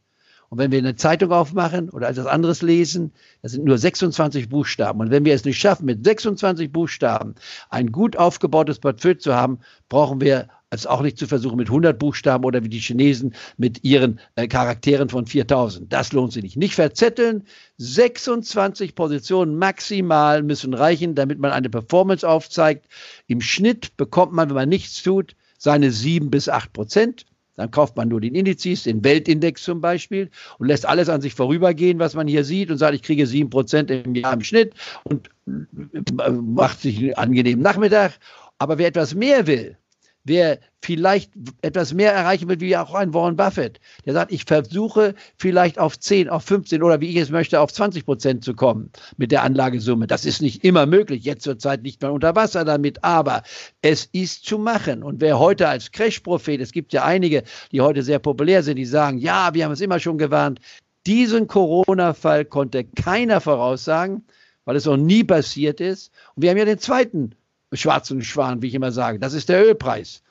[0.50, 5.00] Und wenn wir eine Zeitung aufmachen oder etwas anderes lesen, das sind nur 26 Buchstaben.
[5.00, 7.36] Und wenn wir es nicht schaffen, mit 26 Buchstaben
[7.70, 11.98] ein gut aufgebautes Portfolio zu haben, brauchen wir es auch nicht zu versuchen mit 100
[11.98, 15.92] Buchstaben oder wie die Chinesen mit ihren äh, Charakteren von 4000.
[15.92, 16.56] Das lohnt sich nicht.
[16.56, 17.44] Nicht verzetteln.
[17.78, 22.86] 26 Positionen maximal müssen reichen, damit man eine Performance aufzeigt.
[23.26, 27.26] Im Schnitt bekommt man, wenn man nichts tut, seine 7 bis 8 Prozent.
[27.56, 31.34] Dann kauft man nur den Indizes, den Weltindex zum Beispiel und lässt alles an sich
[31.34, 34.74] vorübergehen, was man hier sieht und sagt, ich kriege sieben Prozent im Jahr im Schnitt
[35.04, 38.18] und äh, macht sich einen angenehmen Nachmittag.
[38.58, 39.76] Aber wer etwas mehr will,
[40.24, 41.32] wer vielleicht
[41.62, 45.98] etwas mehr erreichen will, wie auch ein Warren Buffett, der sagt, ich versuche vielleicht auf
[45.98, 49.42] 10, auf 15 oder wie ich es möchte, auf 20 Prozent zu kommen mit der
[49.42, 50.06] Anlagesumme.
[50.06, 53.42] Das ist nicht immer möglich, jetzt zur Zeit nicht mehr unter Wasser damit, aber
[53.80, 55.02] es ist zu machen.
[55.02, 58.86] Und wer heute als Crash-Prophet, es gibt ja einige, die heute sehr populär sind, die
[58.86, 60.60] sagen, ja, wir haben es immer schon gewarnt,
[61.06, 64.26] diesen Corona-Fall konnte keiner voraussagen,
[64.64, 66.10] weil es noch nie passiert ist.
[66.34, 67.34] Und wir haben ja den zweiten
[67.76, 69.18] schwarzen Schwan, wie ich immer sage.
[69.18, 70.22] Das ist der Ölpreis.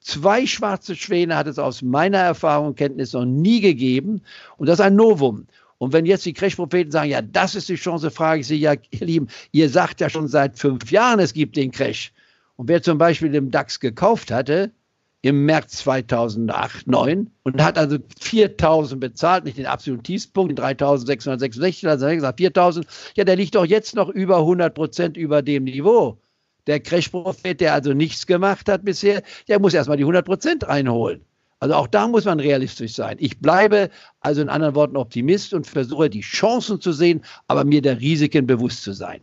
[0.00, 4.22] Zwei schwarze Schwäne hat es aus meiner Erfahrung und Kenntnis noch nie gegeben.
[4.56, 5.46] Und das ist ein Novum.
[5.78, 8.74] Und wenn jetzt die Crash-Propheten sagen, ja, das ist die Chance, frage ich sie, ja,
[8.90, 12.12] ihr Lieben, ihr sagt ja schon seit fünf Jahren, es gibt den Crash.
[12.56, 14.72] Und wer zum Beispiel den DAX gekauft hatte,
[15.22, 21.88] im März 2008, 9 und hat also 4000 bezahlt, nicht den absoluten Tiefspunkt, den 3666,
[21.88, 26.18] also gesagt 4000, ja, der liegt doch jetzt noch über 100 Prozent über dem Niveau.
[26.68, 31.22] Der Crash-Prophet, der also nichts gemacht hat bisher, der muss erstmal die 100 Prozent einholen.
[31.60, 33.16] Also auch da muss man realistisch sein.
[33.18, 37.82] Ich bleibe also in anderen Worten Optimist und versuche die Chancen zu sehen, aber mir
[37.82, 39.20] der Risiken bewusst zu sein.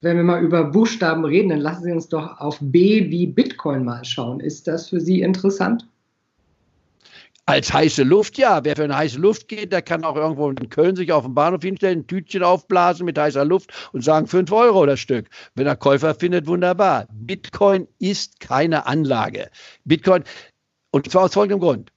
[0.00, 3.84] Wenn wir mal über Buchstaben reden, dann lassen Sie uns doch auf B wie Bitcoin
[3.84, 4.40] mal schauen.
[4.40, 5.86] Ist das für Sie interessant?
[7.46, 8.64] Als heiße Luft, ja.
[8.64, 11.34] Wer für eine heiße Luft geht, der kann auch irgendwo in Köln sich auf den
[11.34, 15.28] Bahnhof hinstellen, ein Tütchen aufblasen mit heißer Luft und sagen 5 Euro das Stück.
[15.54, 17.08] Wenn er Käufer findet, wunderbar.
[17.12, 19.50] Bitcoin ist keine Anlage.
[19.84, 20.22] Bitcoin,
[20.90, 21.92] und zwar aus folgendem Grund.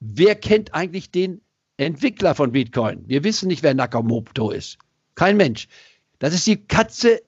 [0.00, 1.42] Wer kennt eigentlich den
[1.76, 3.04] Entwickler von Bitcoin?
[3.06, 4.78] Wir wissen nicht, wer Nakamoto ist.
[5.14, 5.68] Kein Mensch.
[6.18, 7.20] Das ist die Katze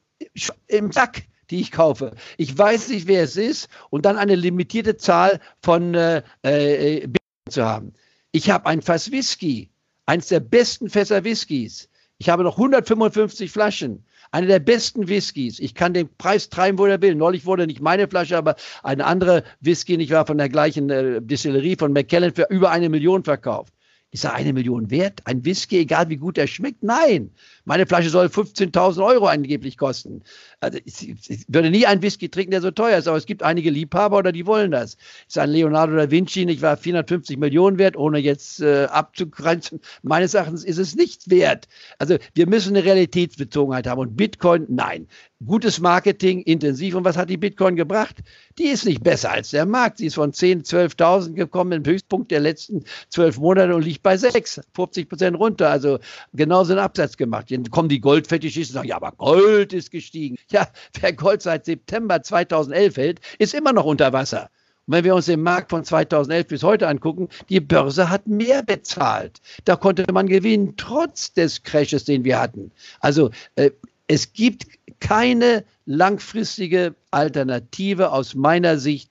[0.67, 2.15] im Sack, die ich kaufe.
[2.37, 7.24] Ich weiß nicht, wer es ist und dann eine limitierte Zahl von äh, äh, Bitcoin
[7.51, 7.93] zu haben.
[8.33, 9.71] Ich habe ein Fass Whisky,
[10.07, 11.91] eines der besten Fässer Whiskys.
[12.17, 14.07] Ich habe noch 155 Flaschen.
[14.31, 15.59] Eine der besten Whiskys.
[15.59, 17.15] Ich kann den Preis treiben, wo er will.
[17.15, 21.21] Neulich wurde nicht meine Flasche, aber eine andere Whisky, ich war von der gleichen äh,
[21.21, 23.74] Distillerie von Macallan für über eine Million verkauft.
[24.15, 25.23] Ist er eine Million wert?
[25.25, 26.85] Ein Whisky, egal wie gut er schmeckt?
[26.85, 27.33] Nein.
[27.65, 30.23] Meine Flasche soll 15.000 Euro angeblich kosten.
[30.61, 33.43] Also ich, ich, würde nie einen Whisky trinken, der so teuer ist, aber es gibt
[33.43, 34.99] einige Liebhaber oder die wollen das.
[35.27, 39.81] Ist ein Leonardo da Vinci, nicht wahr, 450 Millionen wert, ohne jetzt äh, abzugrenzen.
[40.03, 41.67] Meines Erachtens ist es nicht wert.
[41.99, 45.09] Also wir müssen eine Realitätsbezogenheit haben und Bitcoin, nein.
[45.45, 46.95] Gutes Marketing, intensiv.
[46.95, 48.23] Und was hat die Bitcoin gebracht?
[48.59, 49.99] Die ist nicht besser als der Markt.
[49.99, 54.17] Sie ist von 10, 12.000 gekommen im Höchstpunkt der letzten zwölf Monate und liegt bei
[54.17, 55.71] 6, 50 Prozent runter.
[55.71, 55.99] Also
[56.33, 57.51] genauso einen Absatz gemacht.
[57.51, 60.37] Dann kommen die Goldfetischisten und sagen, ja, aber Gold ist gestiegen.
[60.51, 60.69] Ja,
[61.01, 64.51] wer Gold seit September 2011 hält, ist immer noch unter Wasser.
[64.87, 68.63] Und wenn wir uns den Markt von 2011 bis heute angucken, die Börse hat mehr
[68.63, 69.41] bezahlt.
[69.65, 72.71] Da konnte man gewinnen, trotz des Crashes, den wir hatten.
[73.01, 73.71] Also äh,
[74.07, 74.67] es gibt
[75.01, 79.11] keine langfristige Alternative aus meiner Sicht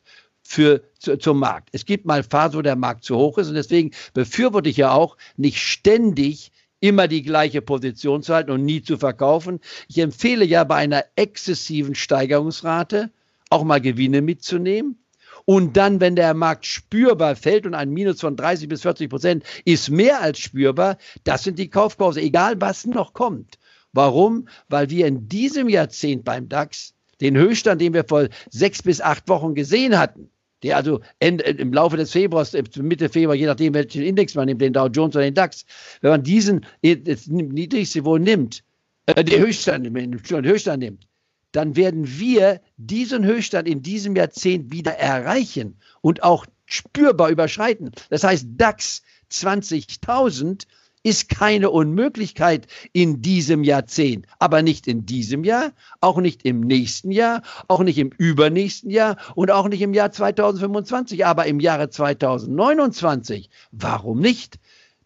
[0.53, 1.69] für, zu, zum Markt.
[1.71, 4.91] Es gibt mal Phasen, wo der Markt zu hoch ist und deswegen befürworte ich ja
[4.91, 9.59] auch, nicht ständig immer die gleiche Position zu halten und nie zu verkaufen.
[9.87, 13.09] Ich empfehle ja bei einer exzessiven Steigerungsrate
[13.49, 14.99] auch mal Gewinne mitzunehmen.
[15.45, 19.43] Und dann, wenn der Markt spürbar fällt und ein Minus von 30 bis 40 Prozent
[19.65, 23.57] ist mehr als spürbar, das sind die Kaufkurse, egal was noch kommt.
[23.91, 24.47] Warum?
[24.69, 29.27] Weil wir in diesem Jahrzehnt beim DAX den Höchststand, den wir vor sechs bis acht
[29.29, 30.29] Wochen gesehen hatten,
[30.63, 34.47] der also Ende, im Laufe des Februars, äh, Mitte Februar, je nachdem, welchen Index man
[34.47, 35.65] nimmt, den Dow Jones oder den DAX,
[36.01, 38.63] wenn man diesen äh, das niedrigste Niveau nimmt,
[39.05, 41.07] äh, den Höchststand, den Höchststand nimmt,
[41.51, 47.91] dann werden wir diesen Höchststand in diesem Jahrzehnt wieder erreichen und auch spürbar überschreiten.
[48.09, 50.63] Das heißt, DAX 20.000
[51.03, 57.11] ist keine Unmöglichkeit in diesem Jahrzehnt, aber nicht in diesem Jahr, auch nicht im nächsten
[57.11, 61.89] Jahr, auch nicht im übernächsten Jahr und auch nicht im Jahr 2025, aber im Jahre
[61.89, 63.49] 2029.
[63.71, 64.59] Warum nicht?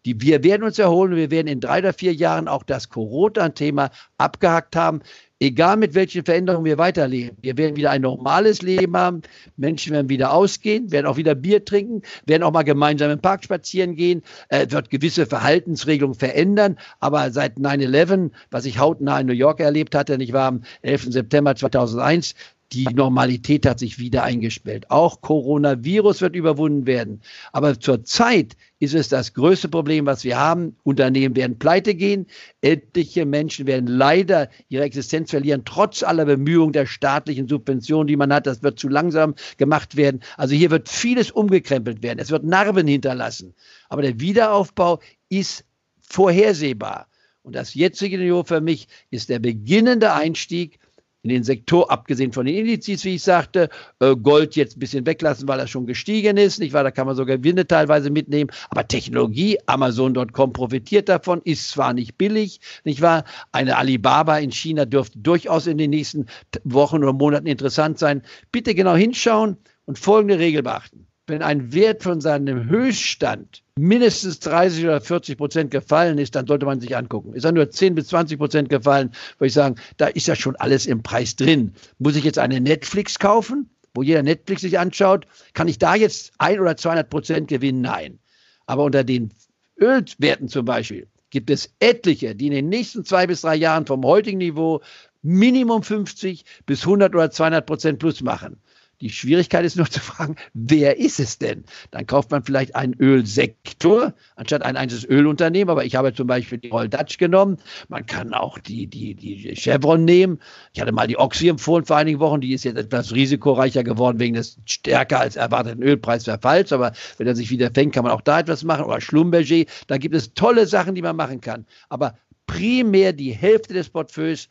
[0.04, 3.90] Die, wir werden uns erholen wir werden in drei oder vier Jahren auch das Corona-Thema
[4.16, 5.00] abgehakt haben
[5.40, 7.36] egal mit welchen Veränderungen wir weiterleben.
[7.40, 9.22] Wir werden wieder ein normales Leben haben.
[9.56, 13.44] Menschen werden wieder ausgehen, werden auch wieder Bier trinken, werden auch mal gemeinsam im Park
[13.44, 16.78] spazieren gehen, äh, wird gewisse Verhaltensregelungen verändern.
[17.00, 21.12] Aber seit 9-11, was ich hautnah in New York erlebt hatte, nicht wahr, am 11.
[21.12, 22.34] September 2001,
[22.72, 24.90] die Normalität hat sich wieder eingespielt.
[24.90, 27.22] Auch Coronavirus wird überwunden werden.
[27.52, 30.76] Aber zurzeit ist es das größte Problem, was wir haben.
[30.82, 32.26] Unternehmen werden pleite gehen.
[32.60, 38.32] Etliche Menschen werden leider ihre Existenz verlieren, trotz aller Bemühungen der staatlichen Subventionen, die man
[38.32, 38.46] hat.
[38.46, 40.20] Das wird zu langsam gemacht werden.
[40.36, 42.18] Also hier wird vieles umgekrempelt werden.
[42.18, 43.54] Es wird Narben hinterlassen.
[43.88, 45.00] Aber der Wiederaufbau
[45.30, 45.64] ist
[46.00, 47.06] vorhersehbar.
[47.42, 50.78] Und das jetzige Niveau für mich ist der beginnende Einstieg
[51.22, 53.68] in den Sektor, abgesehen von den Indizes, wie ich sagte,
[54.00, 56.84] äh, Gold jetzt ein bisschen weglassen, weil er schon gestiegen ist, nicht wahr?
[56.84, 58.50] Da kann man sogar Gewinne teilweise mitnehmen.
[58.70, 63.24] Aber Technologie, Amazon.com profitiert davon, ist zwar nicht billig, nicht wahr?
[63.50, 66.26] Eine Alibaba in China dürfte durchaus in den nächsten
[66.64, 68.22] Wochen oder Monaten interessant sein.
[68.52, 74.84] Bitte genau hinschauen und folgende Regel beachten wenn ein Wert von seinem Höchststand mindestens 30
[74.84, 77.34] oder 40 Prozent gefallen ist, dann sollte man sich angucken.
[77.34, 80.56] Ist er nur 10 bis 20 Prozent gefallen, würde ich sagen, da ist ja schon
[80.56, 81.74] alles im Preis drin.
[81.98, 85.26] Muss ich jetzt eine Netflix kaufen, wo jeder Netflix sich anschaut?
[85.54, 87.82] Kann ich da jetzt ein oder 200 Prozent gewinnen?
[87.82, 88.18] Nein.
[88.66, 89.32] Aber unter den
[89.80, 94.04] Ölwerten zum Beispiel gibt es etliche, die in den nächsten zwei bis drei Jahren vom
[94.04, 94.80] heutigen Niveau
[95.22, 98.60] Minimum 50 bis 100 oder 200 Prozent plus machen.
[99.00, 101.64] Die Schwierigkeit ist nur zu fragen, wer ist es denn?
[101.92, 105.70] Dann kauft man vielleicht einen Ölsektor anstatt ein einzelnes Ölunternehmen.
[105.70, 107.58] Aber ich habe zum Beispiel die Royal Dutch genommen.
[107.88, 110.40] Man kann auch die, die, die Chevron nehmen.
[110.72, 112.40] Ich hatte mal die Oxy empfohlen vor einigen Wochen.
[112.40, 116.72] Die ist jetzt etwas risikoreicher geworden wegen des stärker als erwarteten Ölpreisverfalls.
[116.72, 118.84] Aber wenn er sich wieder fängt, kann man auch da etwas machen.
[118.84, 119.64] Oder Schlumberger.
[119.86, 121.66] Da gibt es tolle Sachen, die man machen kann.
[121.88, 124.48] Aber primär die Hälfte des Portfolios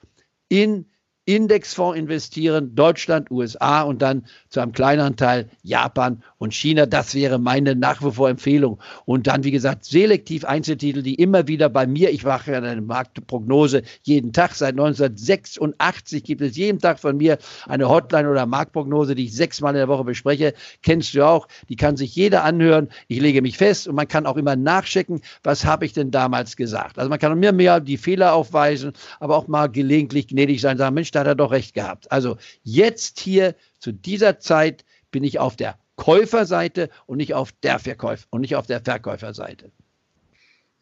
[0.48, 0.86] in
[1.28, 6.86] Indexfonds investieren, Deutschland, USA und dann zu einem kleineren Teil Japan und China.
[6.86, 8.80] Das wäre meine nach wie vor Empfehlung.
[9.04, 12.82] Und dann, wie gesagt, selektiv Einzeltitel, die immer wieder bei mir, ich mache ja eine
[12.82, 17.38] Marktprognose jeden Tag, seit 1986 gibt es jeden Tag von mir
[17.68, 20.54] eine Hotline oder Marktprognose, die ich sechsmal in der Woche bespreche.
[20.82, 22.88] Kennst du auch, die kann sich jeder anhören.
[23.10, 26.56] Ich lege mich fest und man kann auch immer nachchecken, was habe ich denn damals
[26.56, 26.98] gesagt.
[26.98, 30.96] Also man kann mir mehr die Fehler aufweisen, aber auch mal gelegentlich gnädig sein, sagen,
[30.96, 32.12] Mensch, da hat er doch recht gehabt.
[32.12, 37.80] Also jetzt hier zu dieser Zeit bin ich auf der Käuferseite und nicht auf der
[37.80, 39.72] Verkäufer und nicht auf der Verkäuferseite.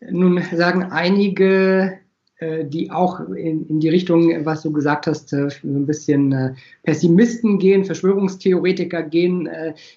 [0.01, 1.99] Nun sagen einige,
[2.37, 6.53] äh, die auch in, die Richtung, was du gesagt hast, äh, so ein bisschen äh,
[6.83, 9.47] Pessimisten gehen, Verschwörungstheoretiker gehen,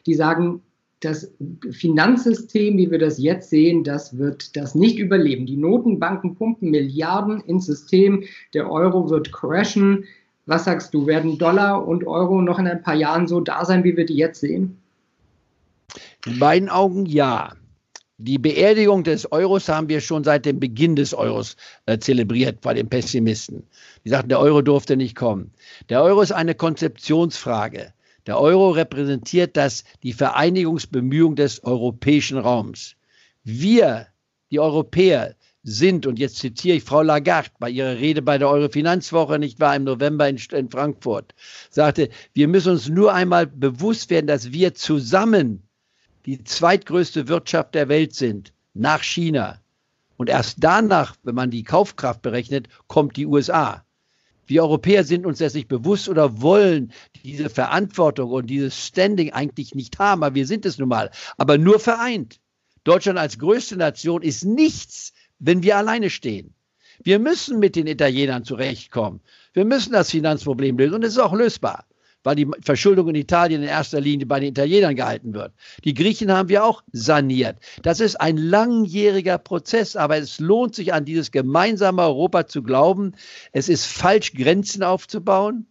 [0.07, 0.63] die sagen,
[1.01, 1.33] das
[1.71, 5.47] Finanzsystem, wie wir das jetzt sehen, das wird das nicht überleben.
[5.47, 10.05] Die Notenbanken pumpen Milliarden ins System, der Euro wird crashen,
[10.49, 13.85] was sagst du, werden Dollar und Euro noch in ein paar Jahren so da sein,
[13.85, 14.81] wie wir die jetzt sehen?
[16.25, 17.53] In meinen Augen ja.
[18.17, 22.73] Die Beerdigung des Euros haben wir schon seit dem Beginn des Euros äh, zelebriert bei
[22.73, 23.65] den Pessimisten.
[24.05, 25.53] Die sagten, der Euro durfte nicht kommen.
[25.91, 27.93] Der Euro ist eine Konzeptionsfrage.
[28.27, 32.97] Der Euro repräsentiert das, die Vereinigungsbemühung des europäischen Raums.
[33.45, 34.07] Wir,
[34.51, 39.39] die Europäer, sind, und jetzt zitiere ich Frau Lagarde bei ihrer Rede bei der Eurofinanzwoche,
[39.39, 41.35] nicht wahr, im November in, in Frankfurt,
[41.71, 45.63] sagte, wir müssen uns nur einmal bewusst werden, dass wir zusammen
[46.27, 49.61] die zweitgrößte Wirtschaft der Welt sind, nach China.
[50.17, 53.85] Und erst danach, wenn man die Kaufkraft berechnet, kommt die USA.
[54.47, 56.93] Wir Europäer sind uns das nicht bewusst oder wollen
[57.23, 61.11] diese Verantwortung und dieses Standing eigentlich nicht haben, aber wir sind es nun mal.
[61.37, 62.41] Aber nur vereint.
[62.85, 66.55] Deutschland als größte Nation ist nichts, wenn wir alleine stehen.
[67.03, 69.21] Wir müssen mit den Italienern zurechtkommen.
[69.53, 71.85] Wir müssen das Finanzproblem lösen und es ist auch lösbar,
[72.25, 75.53] weil die Verschuldung in Italien in erster Linie bei den Italienern gehalten wird.
[75.85, 77.59] Die Griechen haben wir auch saniert.
[77.83, 83.13] Das ist ein langjähriger Prozess, aber es lohnt sich an dieses gemeinsame Europa zu glauben.
[83.53, 85.69] Es ist falsch, Grenzen aufzubauen.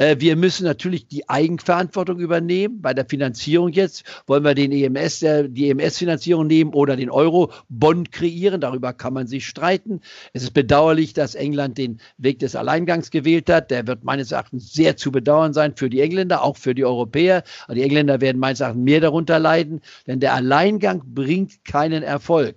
[0.00, 2.80] Äh, wir müssen natürlich die Eigenverantwortung übernehmen.
[2.80, 8.62] Bei der Finanzierung jetzt wollen wir den EMS, die EMS-Finanzierung nehmen oder den Euro-Bond kreieren.
[8.62, 10.00] Darüber kann man sich streiten.
[10.32, 13.70] Es ist bedauerlich, dass England den Weg des Alleingangs gewählt hat.
[13.70, 17.42] Der wird meines Erachtens sehr zu bedauern sein für die Engländer, auch für die Europäer.
[17.70, 22.56] Die Engländer werden meines Erachtens mehr darunter leiden, denn der Alleingang bringt keinen Erfolg.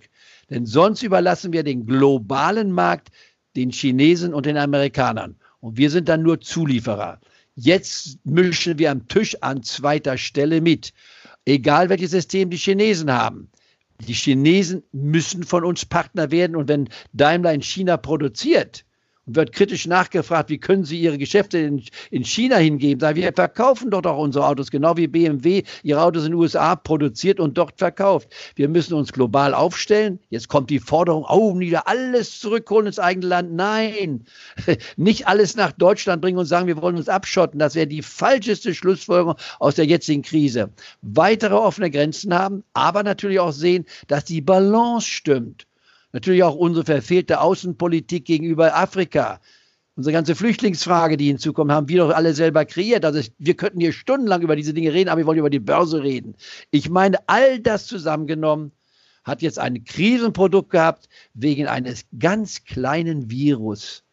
[0.50, 3.10] Denn sonst überlassen wir den globalen Markt
[3.58, 5.36] den Chinesen und den Amerikanern.
[5.60, 7.20] Und wir sind dann nur Zulieferer.
[7.56, 10.94] Jetzt mischen wir am Tisch an zweiter Stelle mit.
[11.46, 13.50] Egal welches System die Chinesen haben.
[14.00, 16.56] Die Chinesen müssen von uns Partner werden.
[16.56, 18.86] Und wenn Daimler in China produziert,
[19.26, 23.00] und wird kritisch nachgefragt, wie können Sie Ihre Geschäfte in, in China hingeben?
[23.00, 26.76] Sagen wir verkaufen dort auch unsere Autos, genau wie BMW ihre Autos in den USA
[26.76, 28.30] produziert und dort verkauft.
[28.56, 30.20] Wir müssen uns global aufstellen.
[30.30, 33.54] Jetzt kommt die Forderung, Augen nieder, alles zurückholen ins eigene Land.
[33.54, 34.26] Nein,
[34.98, 37.60] nicht alles nach Deutschland bringen und sagen, wir wollen uns abschotten.
[37.60, 40.70] Das wäre die falscheste Schlussfolgerung aus der jetzigen Krise.
[41.02, 45.66] Weitere offene Grenzen haben, aber natürlich auch sehen, dass die Balance stimmt.
[46.14, 49.42] Natürlich auch unsere verfehlte Außenpolitik gegenüber Afrika.
[49.96, 53.04] Unsere ganze Flüchtlingsfrage, die hinzukommt, haben wir doch alle selber kreiert.
[53.04, 56.02] Also wir könnten hier stundenlang über diese Dinge reden, aber wir wollen über die Börse
[56.02, 56.36] reden.
[56.72, 58.72] Ich meine, all das zusammengenommen
[59.24, 64.04] hat jetzt ein Krisenprodukt gehabt wegen eines ganz kleinen Virus.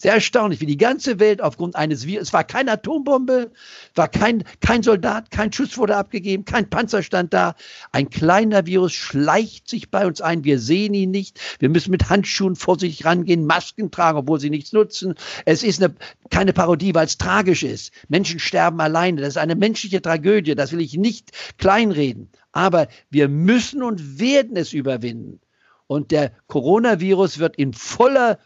[0.00, 3.50] Sehr erstaunlich, wie die ganze Welt aufgrund eines Virus, es war keine Atombombe,
[3.94, 7.54] war kein, kein Soldat, kein Schuss wurde abgegeben, kein Panzer stand da.
[7.92, 11.38] Ein kleiner Virus schleicht sich bei uns ein, wir sehen ihn nicht.
[11.58, 15.16] Wir müssen mit Handschuhen vorsichtig rangehen, Masken tragen, obwohl sie nichts nutzen.
[15.44, 15.94] Es ist eine,
[16.30, 17.92] keine Parodie, weil es tragisch ist.
[18.08, 22.30] Menschen sterben alleine, das ist eine menschliche Tragödie, das will ich nicht kleinreden.
[22.52, 25.42] Aber wir müssen und werden es überwinden.
[25.88, 28.38] Und der Coronavirus wird in voller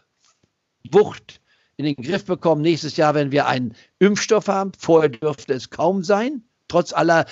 [0.91, 1.39] Wucht
[1.77, 4.71] in den Griff bekommen nächstes Jahr, wenn wir einen Impfstoff haben.
[4.77, 7.25] Vorher dürfte es kaum sein, trotz aller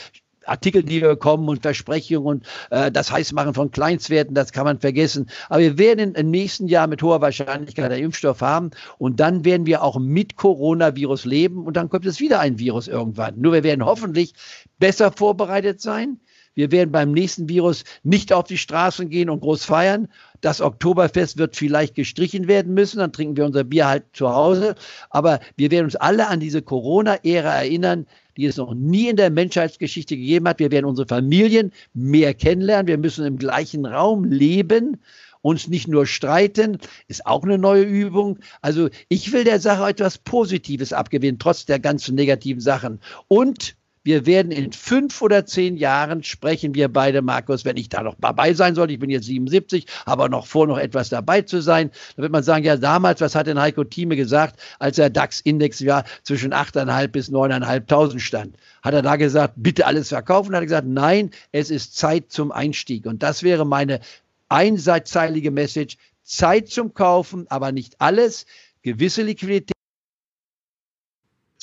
[0.45, 4.79] Artikel, die wir bekommen und Versprechungen und äh, das Heißmachen von Kleinstwerten, das kann man
[4.79, 5.29] vergessen.
[5.49, 9.65] Aber wir werden im nächsten Jahr mit hoher Wahrscheinlichkeit einen Impfstoff haben und dann werden
[9.65, 13.39] wir auch mit Coronavirus leben und dann kommt es wieder ein Virus irgendwann.
[13.39, 14.33] Nur wir werden hoffentlich
[14.79, 16.19] besser vorbereitet sein.
[16.55, 20.07] Wir werden beim nächsten Virus nicht auf die Straßen gehen und groß feiern.
[20.41, 24.75] Das Oktoberfest wird vielleicht gestrichen werden müssen, dann trinken wir unser Bier halt zu Hause.
[25.09, 28.05] Aber wir werden uns alle an diese Corona-Ära erinnern,
[28.37, 30.59] die es noch nie in der Menschheitsgeschichte gegeben hat.
[30.59, 32.87] Wir werden unsere Familien mehr kennenlernen.
[32.87, 34.97] Wir müssen im gleichen Raum leben
[35.43, 36.77] uns nicht nur streiten,
[37.09, 38.39] ist auch eine neue Übung.
[38.61, 43.01] Also ich will der Sache etwas Positives abgewinnen, trotz der ganzen negativen Sachen.
[43.27, 48.03] Und wir werden in fünf oder zehn Jahren sprechen wir beide, Markus, wenn ich da
[48.03, 48.91] noch dabei sein soll.
[48.91, 51.89] Ich bin jetzt 77, aber noch vor, noch etwas dabei zu sein.
[52.15, 55.79] Da wird man sagen, ja, damals, was hat denn Heiko Thieme gesagt, als der DAX-Index
[55.79, 58.57] ja zwischen 8.500 bis 9.500 stand?
[58.81, 60.53] Hat er da gesagt, bitte alles verkaufen?
[60.53, 63.05] Hat er gesagt, nein, es ist Zeit zum Einstieg.
[63.05, 64.01] Und das wäre meine
[64.49, 65.97] einseitige Message.
[66.23, 68.45] Zeit zum Kaufen, aber nicht alles.
[68.81, 69.72] Gewisse Liquidität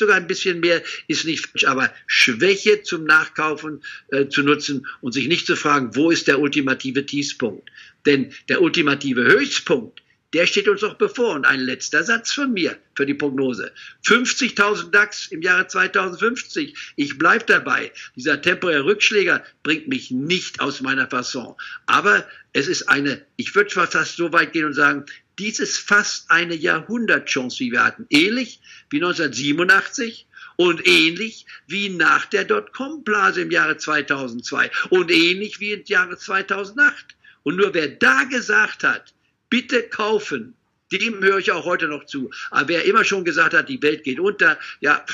[0.01, 5.12] sogar ein bisschen mehr ist nicht falsch, aber Schwäche zum Nachkaufen äh, zu nutzen und
[5.12, 7.70] sich nicht zu fragen, wo ist der ultimative Tiefspunkt?
[8.07, 11.34] Denn der ultimative Höchstpunkt, der steht uns auch bevor.
[11.34, 13.72] Und ein letzter Satz von mir für die Prognose.
[14.07, 16.74] 50.000 DAX im Jahre 2050.
[16.96, 17.92] Ich bleibe dabei.
[18.16, 21.55] Dieser temporäre Rückschläger bringt mich nicht aus meiner Fasson.
[21.86, 25.05] Aber es ist eine, ich würde fast so weit gehen und sagen,
[25.41, 28.07] dies ist fast eine Jahrhundertchance, wie wir hatten.
[28.11, 28.61] Ähnlich
[28.91, 30.26] wie 1987
[30.57, 37.16] und ähnlich wie nach der Dotcom-Blase im Jahre 2002 und ähnlich wie im Jahre 2008.
[37.43, 39.14] Und nur wer da gesagt hat,
[39.49, 40.55] bitte kaufen,
[40.93, 42.30] dem höre ich auch heute noch zu.
[42.51, 45.07] Aber wer immer schon gesagt hat, die Welt geht unter, ja,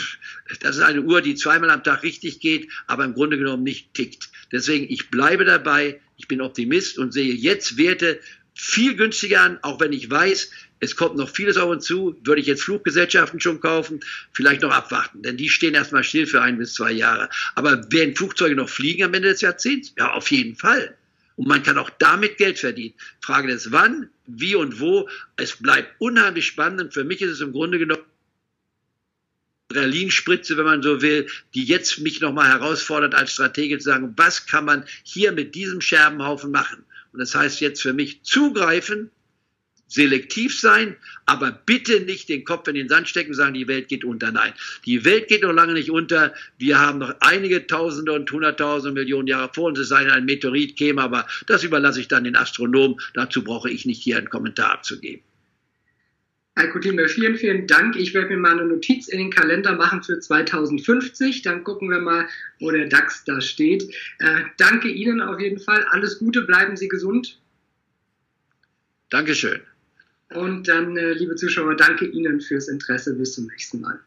[0.60, 3.94] das ist eine Uhr, die zweimal am Tag richtig geht, aber im Grunde genommen nicht
[3.94, 4.30] tickt.
[4.50, 8.18] Deswegen, ich bleibe dabei, ich bin Optimist und sehe jetzt Werte
[8.56, 10.50] viel günstiger an, auch wenn ich weiß,
[10.80, 12.18] es kommt noch vieles auf uns zu.
[12.24, 14.00] Würde ich jetzt Fluggesellschaften schon kaufen,
[14.32, 17.28] vielleicht noch abwarten, denn die stehen erstmal still für ein bis zwei Jahre.
[17.54, 19.92] Aber werden Flugzeuge noch fliegen am Ende des Jahrzehnts?
[19.98, 20.96] Ja, auf jeden Fall.
[21.36, 22.94] Und man kann auch damit Geld verdienen.
[23.20, 25.06] Frage des wann, wie und wo.
[25.36, 26.80] Es bleibt unheimlich spannend.
[26.80, 28.04] Und für mich ist es im Grunde genommen
[29.68, 34.46] Berlin-Spritze, wenn man so will, die jetzt mich nochmal herausfordert als Stratege zu sagen, was
[34.46, 36.84] kann man hier mit diesem Scherbenhaufen machen?
[37.16, 39.10] Und das heißt jetzt für mich zugreifen,
[39.88, 43.88] selektiv sein, aber bitte nicht den Kopf in den Sand stecken und sagen, die Welt
[43.88, 44.32] geht unter.
[44.32, 44.52] Nein,
[44.84, 46.34] die Welt geht noch lange nicht unter.
[46.58, 50.26] Wir haben noch einige Tausende und Hunderttausende Millionen Jahre vor uns, es sei denn, ein
[50.26, 53.00] Meteorit käme, aber das überlasse ich dann den Astronomen.
[53.14, 55.22] Dazu brauche ich nicht hier einen Kommentar abzugeben.
[56.58, 57.96] Heiko Thieme, vielen, vielen Dank.
[57.96, 61.42] Ich werde mir mal eine Notiz in den Kalender machen für 2050.
[61.42, 62.26] Dann gucken wir mal,
[62.60, 63.84] wo der DAX da steht.
[64.20, 65.84] Äh, danke Ihnen auf jeden Fall.
[65.90, 67.38] Alles Gute, bleiben Sie gesund.
[69.10, 69.60] Dankeschön.
[70.30, 73.14] Und dann, äh, liebe Zuschauer, danke Ihnen fürs Interesse.
[73.14, 74.00] Bis zum nächsten Mal.